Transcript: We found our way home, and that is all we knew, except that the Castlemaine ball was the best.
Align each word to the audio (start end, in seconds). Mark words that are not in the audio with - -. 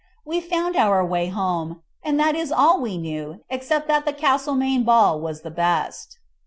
We 0.25 0.39
found 0.41 0.75
our 0.75 1.05
way 1.05 1.27
home, 1.27 1.83
and 2.01 2.19
that 2.19 2.33
is 2.35 2.51
all 2.51 2.81
we 2.81 2.97
knew, 2.97 3.41
except 3.51 3.87
that 3.89 4.03
the 4.03 4.13
Castlemaine 4.13 4.83
ball 4.83 5.19
was 5.21 5.41
the 5.41 5.51
best. 5.51 6.17